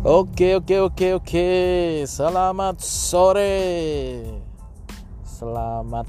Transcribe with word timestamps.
Oke 0.00 0.56
oke 0.56 0.80
oke 0.80 1.20
oke. 1.20 1.48
Selamat 2.08 2.80
sore. 2.80 4.24
Selamat 5.20 6.08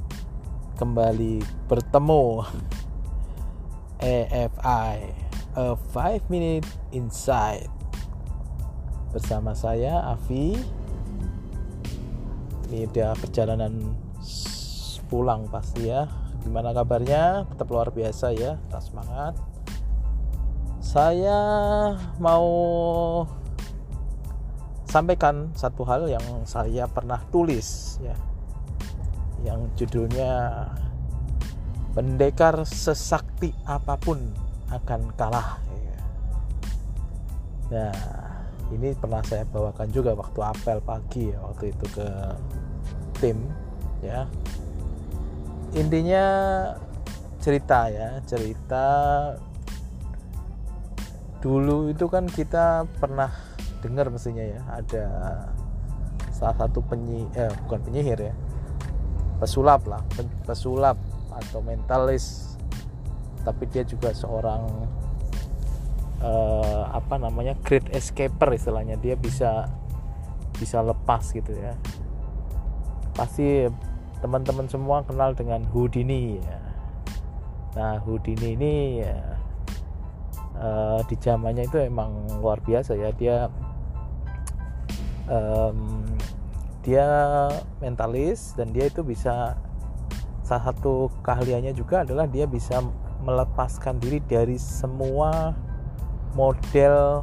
kembali 0.79 1.43
bertemu. 1.67 2.39
AFI 3.99 4.95
A 5.59 5.75
5 5.75 6.31
Minute 6.31 6.63
Insight. 6.95 7.67
Bersama 9.11 9.51
saya 9.51 9.99
Avi 10.07 10.55
Ini 12.71 12.87
udah 12.95 13.11
perjalanan 13.19 13.75
pulang 15.11 15.51
pasti 15.51 15.91
ya. 15.91 16.07
Gimana 16.47 16.71
kabarnya? 16.71 17.43
Tetap 17.51 17.67
luar 17.67 17.91
biasa 17.91 18.31
ya 18.31 18.55
Tetap 18.55 18.87
semangat. 18.87 19.35
Saya 20.79 21.43
mau 22.23 22.47
sampaikan 24.91 25.55
satu 25.55 25.87
hal 25.87 26.11
yang 26.11 26.43
saya 26.43 26.83
pernah 26.91 27.23
tulis 27.31 27.95
ya. 28.03 28.15
Yang 29.47 29.59
judulnya 29.79 30.67
pendekar 31.95 32.67
sesakti 32.67 33.55
apa 33.63 33.95
pun 33.95 34.19
akan 34.71 35.11
kalah 35.19 35.59
ya. 35.67 35.99
nah 37.67 37.95
ini 38.71 38.95
pernah 38.95 39.19
saya 39.27 39.43
bawakan 39.43 39.91
juga 39.91 40.15
waktu 40.15 40.39
apel 40.39 40.79
pagi 40.79 41.27
ya 41.31 41.39
waktu 41.39 41.71
itu 41.71 41.85
ke 41.95 42.07
tim 43.23 43.37
ya. 44.03 44.27
Intinya 45.71 46.25
cerita 47.39 47.87
ya. 47.87 48.19
Cerita 48.27 48.85
dulu 51.41 51.89
itu 51.89 52.05
kan 52.11 52.27
kita 52.27 52.85
pernah 52.99 53.50
dengar 53.81 54.13
mestinya 54.13 54.45
ya 54.45 54.61
ada 54.69 55.05
salah 56.29 56.55
satu 56.55 56.85
penyi 56.85 57.25
eh 57.33 57.49
bukan 57.65 57.79
penyihir 57.81 58.31
ya 58.31 58.33
pesulap 59.41 59.81
lah 59.89 60.05
pesulap 60.45 61.01
atau 61.33 61.59
mentalis. 61.63 62.53
Tapi 63.41 63.65
dia 63.73 63.81
juga 63.81 64.13
seorang 64.13 64.69
uh, 66.21 66.83
apa 66.93 67.17
namanya 67.17 67.57
great 67.65 67.89
escaper 67.89 68.53
istilahnya. 68.53 69.01
Dia 69.01 69.17
bisa 69.17 69.65
bisa 70.53 70.85
lepas 70.85 71.33
gitu 71.33 71.49
ya. 71.57 71.73
Pasti 73.17 73.65
teman-teman 74.21 74.69
semua 74.69 75.01
kenal 75.01 75.33
dengan 75.33 75.65
Houdini 75.73 76.37
ya. 76.37 76.59
Nah 77.73 77.97
Houdini 78.05 78.53
ini 78.53 78.73
ya, 79.01 79.17
uh, 80.61 80.99
di 81.09 81.17
zamannya 81.17 81.65
itu 81.65 81.81
emang 81.81 82.29
luar 82.37 82.61
biasa 82.61 82.93
ya. 82.93 83.09
Dia 83.17 83.49
um, 85.29 86.05
dia 86.81 87.05
mentalis 87.77 88.57
dan 88.57 88.73
dia 88.73 88.89
itu 88.89 89.05
bisa 89.05 89.53
salah 90.41 90.63
satu 90.73 91.13
keahliannya 91.21 91.77
juga 91.77 92.01
adalah 92.01 92.25
dia 92.25 92.49
bisa 92.49 92.81
melepaskan 93.21 94.01
diri 94.01 94.17
dari 94.25 94.57
semua 94.57 95.53
model 96.33 97.21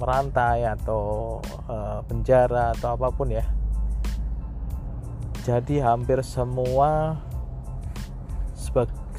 merantai 0.00 0.64
atau 0.64 1.36
uh, 1.68 2.00
penjara 2.08 2.72
atau 2.72 2.96
apa 2.96 3.12
pun 3.12 3.28
ya. 3.28 3.44
Jadi 5.44 5.80
hampir 5.80 6.20
semua 6.24 7.20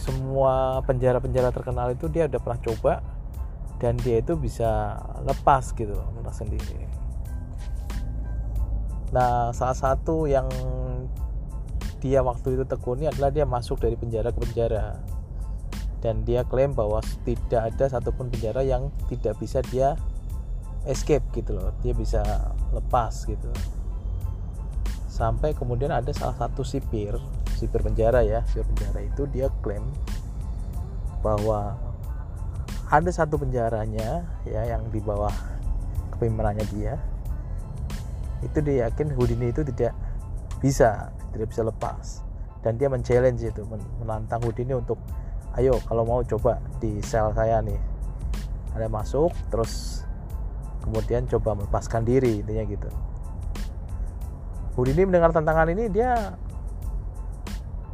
semua 0.02 0.82
penjara-penjara 0.90 1.54
terkenal 1.54 1.94
itu 1.94 2.10
dia 2.10 2.26
udah 2.26 2.40
pernah 2.42 2.62
coba 2.66 2.94
dan 3.82 3.98
dia 3.98 4.22
itu 4.22 4.38
bisa 4.38 4.94
lepas 5.26 5.74
gitu 5.74 5.98
lepas 5.98 6.38
sendiri. 6.38 6.86
Nah 9.10 9.50
salah 9.58 9.74
satu 9.74 10.30
yang 10.30 10.46
dia 11.98 12.22
waktu 12.22 12.54
itu 12.54 12.64
tekuni 12.70 13.10
adalah 13.10 13.34
dia 13.34 13.50
masuk 13.50 13.82
dari 13.82 13.98
penjara 13.98 14.30
ke 14.30 14.38
penjara. 14.38 15.02
Dan 16.02 16.26
dia 16.26 16.46
klaim 16.46 16.74
bahwa 16.74 17.02
tidak 17.26 17.74
ada 17.74 17.86
satupun 17.90 18.30
penjara 18.30 18.62
yang 18.66 18.94
tidak 19.10 19.38
bisa 19.38 19.62
dia 19.70 19.98
escape 20.90 21.22
gitu 21.34 21.58
loh 21.58 21.74
dia 21.82 21.98
bisa 21.98 22.22
lepas 22.74 23.26
gitu. 23.26 23.50
Sampai 25.10 25.58
kemudian 25.58 25.90
ada 25.90 26.14
salah 26.14 26.38
satu 26.38 26.62
sipir 26.62 27.18
sipir 27.58 27.82
penjara 27.82 28.26
ya 28.26 28.42
sipir 28.50 28.66
penjara 28.74 29.06
itu 29.06 29.30
dia 29.30 29.50
klaim 29.62 29.86
bahwa 31.22 31.78
ada 32.92 33.08
satu 33.08 33.40
penjaranya 33.40 34.28
ya 34.44 34.62
yang 34.68 34.84
di 34.92 35.00
bawah 35.00 35.32
kepemimpinannya 36.12 36.66
dia. 36.76 37.00
Itu 38.44 38.60
dia 38.60 38.92
yakin 38.92 39.16
Houdini 39.16 39.56
itu 39.56 39.64
tidak 39.64 39.96
bisa 40.60 41.08
tidak 41.32 41.48
bisa 41.56 41.64
lepas. 41.64 42.20
Dan 42.60 42.76
dia 42.76 42.92
men-challenge 42.92 43.48
itu 43.48 43.64
menantang 44.04 44.44
Houdini 44.44 44.76
untuk 44.76 45.00
ayo 45.56 45.80
kalau 45.88 46.04
mau 46.04 46.20
coba 46.28 46.60
di 46.84 47.00
sel 47.00 47.32
saya 47.32 47.64
nih. 47.64 47.80
Ada 48.76 48.92
masuk 48.92 49.32
terus 49.48 50.04
kemudian 50.84 51.32
coba 51.32 51.56
melepaskan 51.56 52.04
diri 52.04 52.44
intinya 52.44 52.64
gitu. 52.68 52.90
Houdini 54.76 55.08
mendengar 55.08 55.32
tantangan 55.32 55.72
ini 55.72 55.88
dia 55.88 56.36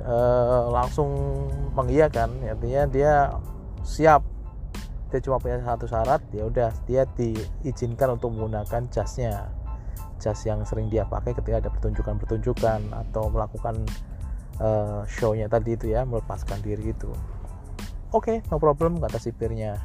uh, 0.01 0.73
langsung 0.73 1.13
mengiyakan. 1.77 2.33
Artinya 2.49 2.83
dia 2.89 3.13
siap 3.85 4.36
dia 5.07 5.19
cuma 5.23 5.39
punya 5.39 5.63
satu 5.63 5.87
syarat 5.87 6.19
ya 6.35 6.43
udah 6.47 6.69
dia 6.83 7.07
diizinkan 7.15 8.19
untuk 8.19 8.35
menggunakan 8.35 8.91
jasnya. 8.91 9.51
Jas 10.17 10.41
yang 10.49 10.65
sering 10.65 10.89
dia 10.89 11.05
pakai 11.05 11.37
ketika 11.37 11.61
ada 11.61 11.69
pertunjukan-pertunjukan 11.69 12.89
atau 12.89 13.29
melakukan 13.29 13.85
uh, 14.57 15.05
show-nya 15.05 15.45
tadi 15.45 15.77
itu 15.77 15.93
ya 15.93 16.01
melepaskan 16.09 16.57
diri 16.65 16.89
itu 16.89 17.13
oke 18.11 18.23
okay, 18.23 18.37
no 18.51 18.57
problem 18.57 18.97
kata 18.97 19.19
sipirnya. 19.19 19.77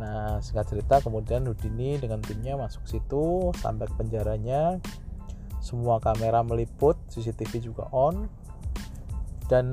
Nah 0.00 0.40
singkat 0.40 0.72
cerita 0.72 1.00
kemudian 1.04 1.44
Houdini 1.46 2.00
dengan 2.00 2.24
timnya 2.24 2.56
masuk 2.58 2.84
situ 2.88 3.54
sampai 3.60 3.86
ke 3.86 3.94
penjaranya. 3.96 4.80
Semua 5.60 6.00
kamera 6.00 6.40
meliput 6.40 6.96
CCTV 7.12 7.72
juga 7.72 7.84
on. 7.92 8.26
Dan 9.50 9.66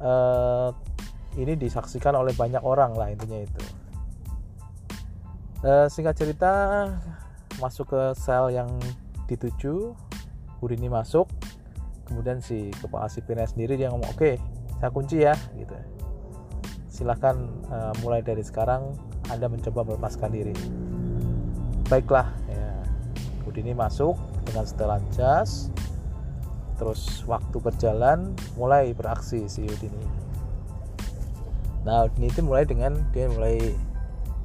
uh, 0.00 0.72
ini 1.36 1.56
disaksikan 1.56 2.16
oleh 2.16 2.32
banyak 2.32 2.64
orang 2.64 2.96
lah 2.96 3.12
intinya 3.12 3.40
itu 3.44 3.81
uh, 5.62 5.86
singkat 5.90 6.18
cerita 6.18 6.52
masuk 7.58 7.94
ke 7.94 8.02
sel 8.18 8.50
yang 8.50 8.70
dituju 9.26 9.94
Houdini 10.62 10.86
masuk 10.86 11.26
kemudian 12.06 12.38
si 12.38 12.70
kepala 12.78 13.10
sipirnya 13.10 13.48
sendiri 13.48 13.74
dia 13.78 13.90
ngomong 13.90 14.10
oke 14.12 14.18
okay, 14.18 14.34
saya 14.78 14.90
kunci 14.90 15.22
ya 15.22 15.34
gitu. 15.56 15.74
Silahkan 16.92 17.34
uh, 17.72 17.94
mulai 18.04 18.20
dari 18.20 18.44
sekarang 18.44 18.94
anda 19.32 19.48
mencoba 19.48 19.86
melepaskan 19.86 20.28
diri. 20.28 20.52
Baiklah 21.88 22.28
ya. 22.50 22.68
Houdini 23.46 23.72
masuk 23.72 24.18
dengan 24.44 24.66
setelan 24.68 25.02
jas 25.14 25.72
terus 26.82 27.22
waktu 27.30 27.62
berjalan 27.62 28.34
mulai 28.58 28.90
beraksi 28.90 29.46
si 29.46 29.62
Houdini 29.62 30.02
nah 31.86 32.06
Houdini 32.06 32.26
itu 32.26 32.42
mulai 32.42 32.66
dengan 32.66 32.98
dia 33.14 33.30
mulai 33.30 33.74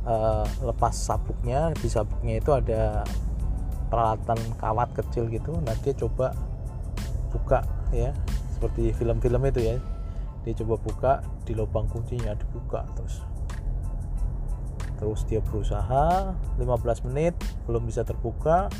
uh, 0.07 0.47
lepas 0.63 0.95
sabuknya 0.95 1.75
di 1.75 1.91
sabuknya 1.91 2.39
itu 2.39 2.51
ada 2.55 3.03
peralatan 3.91 4.39
kawat 4.57 4.89
kecil 4.95 5.27
gitu. 5.27 5.53
Nah 5.59 5.75
dia 5.83 5.93
coba 5.93 6.31
buka 7.29 7.61
ya. 7.91 8.15
Seperti 8.55 8.95
film-film 8.95 9.43
itu 9.51 9.61
ya. 9.61 9.75
Dia 10.47 10.53
coba 10.63 10.75
buka 10.79 11.11
di 11.43 11.53
lubang 11.53 11.85
kuncinya 11.91 12.33
dibuka 12.33 12.87
terus. 12.95 13.21
Terus 14.97 15.21
dia 15.29 15.43
berusaha 15.43 16.33
15 16.57 17.07
menit 17.11 17.37
belum 17.67 17.85
bisa 17.85 18.01
terbuka. 18.07 18.71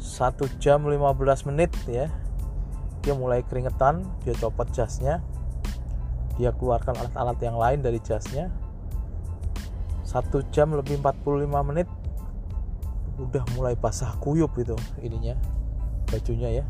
Satu 0.00 0.48
jam 0.58 0.82
15 0.88 1.48
menit 1.52 1.70
ya. 1.86 2.10
Dia 3.04 3.14
mulai 3.14 3.44
keringetan 3.46 4.02
dia 4.24 4.34
copot 4.34 4.66
jasnya. 4.74 5.22
Dia 6.40 6.54
keluarkan 6.54 6.94
alat-alat 6.94 7.38
yang 7.42 7.58
lain 7.58 7.82
dari 7.82 7.98
jasnya 8.02 8.50
satu 10.08 10.40
jam 10.48 10.72
lebih 10.72 11.04
45 11.04 11.68
menit 11.68 11.84
udah 13.20 13.44
mulai 13.52 13.76
basah 13.76 14.16
kuyup 14.24 14.56
itu 14.56 14.72
ininya 15.04 15.36
bajunya 16.08 16.62
ya. 16.62 16.64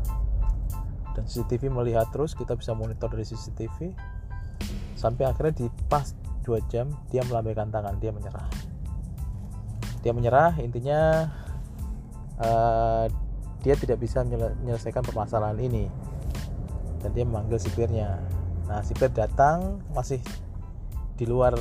Dan 1.15 1.23
CCTV 1.23 1.71
melihat 1.71 2.11
terus 2.11 2.35
kita 2.35 2.59
bisa 2.59 2.75
monitor 2.75 3.07
dari 3.07 3.23
CCTV 3.23 3.95
sampai 4.99 5.31
akhirnya 5.31 5.63
di 5.63 5.65
pas 5.87 6.11
2 6.43 6.59
jam 6.67 6.91
dia 7.07 7.23
melambaikan 7.23 7.71
tangan 7.71 7.95
dia 8.03 8.11
menyerah. 8.11 8.47
Dia 10.03 10.11
menyerah 10.11 10.59
intinya 10.59 11.31
uh, 12.43 13.07
dia 13.63 13.75
tidak 13.79 14.03
bisa 14.03 14.19
menyelesaikan 14.27 15.03
permasalahan 15.07 15.55
ini. 15.63 15.87
Dan 16.99 17.15
dia 17.15 17.23
memanggil 17.23 17.55
sipirnya. 17.55 18.19
Nah 18.67 18.83
sipir 18.83 19.07
datang 19.15 19.79
masih 19.95 20.19
di 21.19 21.27
luar 21.27 21.51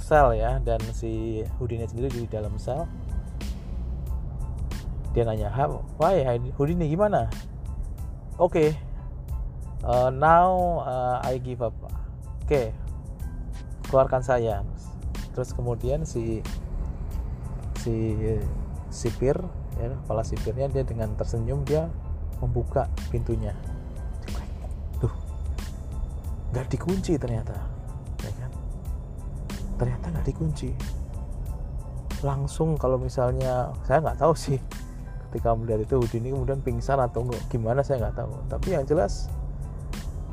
sel 0.00 0.40
ya 0.40 0.56
dan 0.64 0.80
si 0.96 1.44
Houdini 1.60 1.84
sendiri 1.84 2.24
di 2.24 2.24
dalam 2.24 2.56
sel. 2.56 2.88
Dia 5.12 5.28
nanya 5.28 5.52
why? 6.00 6.24
Houdini 6.56 6.88
gimana? 6.88 7.28
Oke 8.40 8.40
okay, 8.40 8.68
uh, 9.84 10.08
now 10.08 10.80
uh, 10.80 11.20
I 11.20 11.36
give 11.36 11.60
up. 11.60 11.76
Oke 11.84 11.92
okay, 12.48 12.66
keluarkan 13.92 14.24
saya. 14.24 14.64
Terus 15.36 15.52
kemudian 15.52 16.08
si 16.08 16.40
si 17.84 18.16
sipir 18.88 19.36
ya 19.76 19.92
kepala 19.92 20.24
sipirnya 20.24 20.72
dia 20.72 20.88
dengan 20.88 21.12
tersenyum 21.20 21.68
dia 21.68 21.92
membuka 22.40 22.88
pintunya. 23.12 23.52
Tuh 25.04 25.12
nggak 26.56 26.72
dikunci 26.72 27.20
ternyata 27.20 27.81
ternyata 29.82 30.14
nggak 30.14 30.26
dikunci. 30.30 30.70
Langsung 32.22 32.78
kalau 32.78 33.02
misalnya 33.02 33.74
saya 33.82 33.98
nggak 33.98 34.22
tahu 34.22 34.34
sih 34.38 34.62
ketika 35.28 35.58
melihat 35.58 35.82
itu 35.82 35.98
Houdini 35.98 36.30
kemudian 36.30 36.62
pingsan 36.62 37.02
atau 37.02 37.26
enggak 37.26 37.42
gimana 37.50 37.82
saya 37.82 38.06
nggak 38.06 38.22
tahu. 38.22 38.32
Tapi 38.46 38.78
yang 38.78 38.86
jelas 38.86 39.26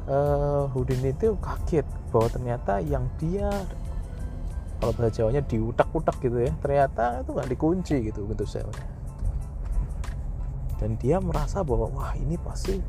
uh, 0.05 0.69
Houdini 0.69 1.09
itu 1.09 1.33
kaget 1.41 1.89
bahwa 2.13 2.27
ternyata 2.29 2.77
yang 2.85 3.09
dia 3.17 3.49
kalau 4.79 4.95
bahasa 4.95 5.11
Jawanya 5.21 5.43
diutak-utak 5.43 6.17
gitu 6.23 6.39
ya 6.39 6.51
ternyata 6.63 7.21
itu 7.21 7.29
nggak 7.35 7.49
dikunci 7.51 7.95
gitu 8.09 8.23
bentuk 8.23 8.47
selnya 8.47 8.85
dan 10.79 10.95
dia 10.95 11.19
merasa 11.19 11.59
bahwa 11.61 11.91
wah 11.91 12.15
ini 12.15 12.39
pasti 12.39 12.79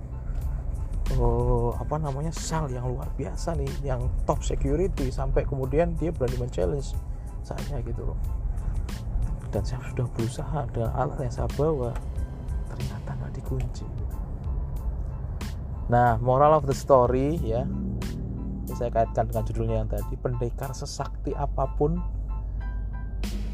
oh, 1.18 1.74
apa 1.74 1.98
namanya 1.98 2.30
sel 2.30 2.70
yang 2.70 2.86
luar 2.86 3.10
biasa 3.18 3.58
nih 3.58 3.70
yang 3.82 4.06
top 4.28 4.44
security 4.46 5.10
sampai 5.10 5.42
kemudian 5.42 5.96
dia 5.98 6.14
berani 6.14 6.38
men-challenge 6.38 6.94
saya 7.42 7.82
gitu 7.82 8.14
loh. 8.14 8.18
Dan 9.50 9.66
saya 9.66 9.82
sudah 9.90 10.06
berusaha 10.14 10.60
dengan 10.70 10.94
alat 10.94 11.26
yang 11.26 11.34
saya 11.34 11.50
bawa 11.58 11.90
ternyata 12.70 13.10
nggak 13.18 13.32
dikunci. 13.42 13.86
Nah 15.90 16.20
moral 16.22 16.62
of 16.62 16.70
the 16.70 16.76
story 16.76 17.34
ya 17.42 17.66
ini 18.70 18.74
saya 18.78 18.94
kaitkan 18.94 19.26
dengan 19.26 19.42
judulnya 19.42 19.76
yang 19.82 19.90
tadi 19.90 20.14
pendekar 20.14 20.70
sesakti 20.70 21.34
apa 21.34 21.66
pun 21.74 21.98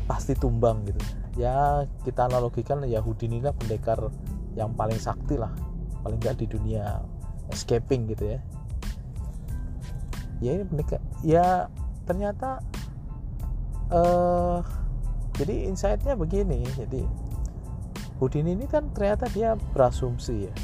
pasti 0.04 0.36
tumbang 0.36 0.84
gitu. 0.84 1.00
Ya 1.40 1.88
kita 2.04 2.28
analogikan 2.28 2.84
ya 2.84 3.00
Houdini 3.00 3.40
lah 3.40 3.56
pendekar 3.56 4.12
yang 4.52 4.76
paling 4.76 5.00
sakti 5.00 5.40
lah 5.40 5.52
paling 6.04 6.20
nggak 6.20 6.36
di 6.38 6.46
dunia 6.48 7.00
escaping 7.50 8.10
gitu 8.10 8.36
ya. 8.36 8.40
Ya 10.40 10.50
ini 10.60 10.64
pendekar 10.68 11.00
ya 11.24 11.72
ternyata 12.04 12.60
uh, 13.90 14.60
jadi 15.36 15.68
insightnya 15.68 16.14
begini. 16.16 16.64
Jadi 16.76 17.02
Houdini 18.16 18.56
ini 18.56 18.64
kan 18.64 18.88
ternyata 18.96 19.28
dia 19.28 19.52
berasumsi 19.76 20.48
ya. 20.48 20.54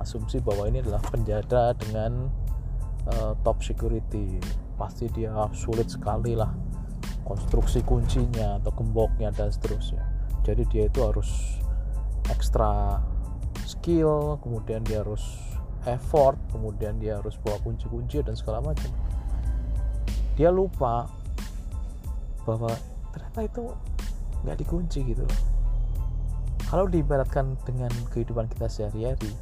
Asumsi 0.00 0.40
bahwa 0.40 0.64
ini 0.64 0.80
adalah 0.80 1.04
penjara 1.12 1.76
dengan 1.76 2.32
uh, 3.12 3.36
top 3.44 3.60
security. 3.60 4.40
Pasti 4.80 5.12
dia 5.12 5.36
sulit 5.52 5.92
sekali 5.92 6.32
lah 6.32 6.48
konstruksi 7.28 7.84
kuncinya 7.84 8.58
atau 8.58 8.72
gemboknya 8.72 9.28
dan 9.30 9.52
seterusnya. 9.52 10.02
Jadi 10.42 10.64
dia 10.72 10.88
itu 10.88 11.04
harus 11.04 11.60
ekstra 12.32 12.98
skill 13.68 14.40
kemudian 14.40 14.82
dia 14.82 15.04
harus 15.04 15.22
effort 15.88 16.36
kemudian 16.52 17.00
dia 17.00 17.16
harus 17.20 17.38
bawa 17.40 17.56
kunci-kunci 17.64 18.20
dan 18.20 18.36
segala 18.36 18.60
macam. 18.60 18.90
Dia 20.36 20.52
lupa 20.52 21.08
bahwa 22.44 22.72
ternyata 23.12 23.40
itu 23.44 23.64
nggak 24.44 24.56
dikunci 24.60 25.00
gitu 25.04 25.22
loh. 25.24 25.40
Kalau 26.70 26.86
diibaratkan 26.86 27.58
dengan 27.66 27.90
kehidupan 28.12 28.46
kita 28.46 28.70
sehari-hari 28.70 29.32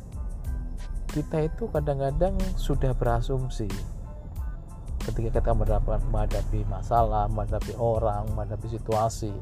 kita 1.09 1.49
itu 1.49 1.65
kadang-kadang 1.73 2.37
sudah 2.61 2.93
berasumsi. 2.93 3.67
Ketika 5.09 5.41
kita 5.41 5.57
menghadapi 5.57 6.69
masalah, 6.69 7.25
menghadapi 7.33 7.73
orang, 7.81 8.29
menghadapi 8.37 8.77
situasi 8.77 9.33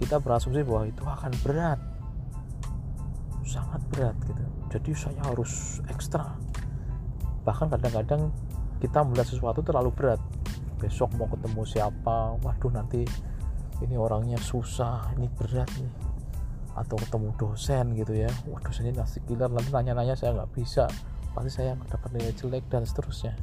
kita 0.00 0.22
berasumsi 0.22 0.64
bahwa 0.64 0.88
itu 0.88 1.02
akan 1.04 1.32
berat. 1.44 1.80
Sangat 3.44 3.82
berat 3.92 4.16
gitu 4.24 4.47
jadi 4.68 4.92
saya 4.92 5.20
harus 5.24 5.80
ekstra. 5.88 6.36
Bahkan 7.42 7.72
kadang-kadang 7.72 8.28
kita 8.78 9.02
melihat 9.02 9.28
sesuatu 9.28 9.64
terlalu 9.64 9.90
berat. 9.92 10.20
Besok 10.78 11.16
mau 11.18 11.26
ketemu 11.26 11.64
siapa? 11.66 12.38
Waduh 12.44 12.70
nanti 12.70 13.02
ini 13.82 13.94
orangnya 13.98 14.38
susah 14.38 15.16
ini 15.16 15.26
berat 15.32 15.68
nih. 15.80 15.92
Atau 16.78 16.94
ketemu 17.00 17.34
dosen 17.34 17.96
gitu 17.96 18.14
ya. 18.14 18.30
Wah 18.46 18.60
dosennya 18.62 19.02
nasi 19.02 19.18
killer 19.26 19.50
nanti 19.50 19.72
nanya-nanya 19.72 20.14
saya 20.14 20.36
nggak 20.36 20.52
bisa. 20.54 20.86
Pasti 21.32 21.50
saya 21.50 21.74
dapat 21.88 22.14
nilai 22.14 22.32
jelek 22.36 22.68
dan 22.70 22.84
seterusnya. 22.86 23.34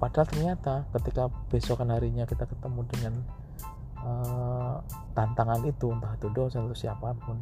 Padahal 0.00 0.28
ternyata 0.28 0.88
ketika 0.96 1.28
besokan 1.52 1.92
harinya 1.92 2.24
kita 2.24 2.48
ketemu 2.48 2.80
dengan 2.88 3.14
uh, 4.00 4.80
tantangan 5.12 5.60
itu 5.68 5.92
entah 5.92 6.16
itu 6.16 6.28
dosen 6.32 6.64
atau 6.64 6.76
siapa 6.76 7.12
pun 7.20 7.36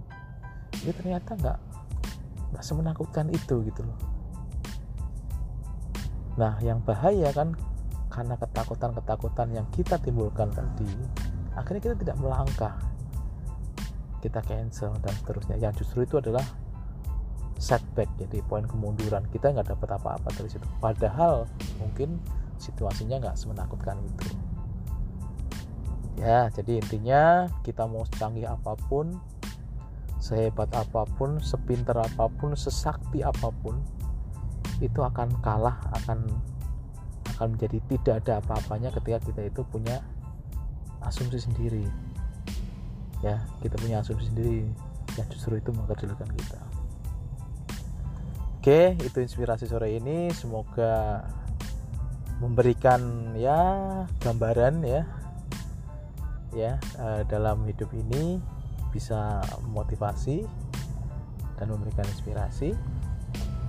itu 0.82 0.90
ternyata 0.94 1.38
nggak 1.38 1.58
nggak 2.52 2.64
semenakutkan 2.64 3.28
itu 3.28 3.60
gitu 3.68 3.84
loh. 3.84 3.98
Nah 6.38 6.54
yang 6.62 6.80
bahaya 6.86 7.34
kan 7.34 7.58
karena 8.08 8.34
ketakutan-ketakutan 8.40 9.52
yang 9.52 9.66
kita 9.74 10.00
timbulkan 10.00 10.48
tadi 10.50 10.88
akhirnya 11.58 11.82
kita 11.82 11.96
tidak 11.98 12.16
melangkah. 12.22 12.74
Kita 14.18 14.42
cancel 14.42 14.94
dan 14.98 15.14
seterusnya. 15.22 15.56
Yang 15.62 15.86
justru 15.86 16.02
itu 16.02 16.18
adalah 16.18 16.42
setback 17.58 18.10
jadi 18.18 18.42
poin 18.46 18.66
kemunduran. 18.66 19.26
Kita 19.30 19.54
nggak 19.54 19.74
dapat 19.74 19.98
apa-apa 19.98 20.28
dari 20.34 20.50
situ. 20.50 20.66
Padahal 20.82 21.46
mungkin 21.78 22.18
situasinya 22.58 23.22
nggak 23.22 23.38
semenakutkan 23.38 23.98
itu. 24.02 24.34
Ya 26.18 26.50
jadi 26.50 26.82
intinya 26.82 27.46
kita 27.62 27.86
mau 27.86 28.02
secanggih 28.10 28.50
apa 28.50 28.74
pun 28.90 29.22
sehebat 30.18 30.70
apa 30.74 31.06
pun 31.14 31.38
sepinter 31.38 31.94
apa 31.94 32.26
pun 32.26 32.58
sesakti 32.58 33.22
apa 33.22 33.54
pun 33.62 33.78
itu 34.78 34.98
akan 35.02 35.30
kalah 35.42 35.78
akan 36.02 36.26
akan 37.38 37.54
menjadi 37.54 37.78
tidak 37.86 38.14
ada 38.26 38.32
apa-apanya 38.42 38.90
ketika 38.90 39.18
kita 39.30 39.40
itu 39.46 39.62
punya 39.62 40.02
asumsi 41.06 41.38
sendiri. 41.38 41.86
Ya 43.22 43.42
kita 43.62 43.78
punya 43.78 44.02
asumsi 44.02 44.30
sendiri 44.30 44.66
yang 45.14 45.26
justru 45.30 45.58
itu 45.58 45.70
mengkecilkan 45.70 46.28
kita. 46.34 46.60
Oke 48.58 48.98
itu 48.98 49.18
inspirasi 49.22 49.70
sore 49.70 49.94
ini. 49.94 50.34
Semoga 50.34 51.26
memberikan 52.42 53.34
ya 53.34 53.58
gambaran 54.22 54.82
ya 54.82 55.02
ya 56.54 56.78
uh, 56.98 57.22
dalam 57.26 57.66
hidup 57.66 57.90
ini 57.94 58.38
bisa 58.98 59.38
motivasi 59.70 60.42
dan 61.54 61.66
memberikan 61.70 62.02
inspirasi. 62.10 62.74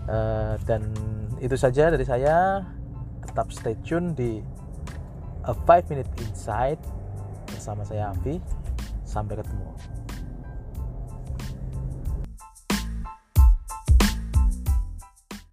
Uh, 0.09 0.57
dan 0.65 0.89
itu 1.37 1.53
saja 1.53 1.93
dari 1.93 2.01
saya. 2.01 2.65
Tetap 3.29 3.53
stay 3.53 3.77
tune 3.85 4.17
di 4.17 4.41
a 5.45 5.53
5 5.53 5.93
minute 5.93 6.09
insight 6.25 6.81
bersama 7.45 7.85
saya 7.85 8.09
Afi. 8.09 8.41
Sampai 9.05 9.37
ketemu 9.37 9.69